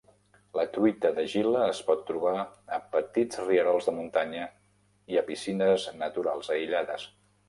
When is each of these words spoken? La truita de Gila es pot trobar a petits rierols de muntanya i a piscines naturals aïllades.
La 0.59 0.63
truita 0.75 1.09
de 1.17 1.25
Gila 1.33 1.59
es 1.73 1.81
pot 1.89 1.99
trobar 2.07 2.33
a 2.77 2.79
petits 2.95 3.41
rierols 3.43 3.89
de 3.89 3.93
muntanya 3.99 4.47
i 5.15 5.21
a 5.21 5.23
piscines 5.29 5.87
naturals 6.05 6.51
aïllades. 6.57 7.07